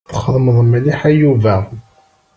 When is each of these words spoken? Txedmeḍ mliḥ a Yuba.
Txedmeḍ 0.15 0.57
mliḥ 0.63 0.99
a 1.09 1.11
Yuba. 1.19 1.55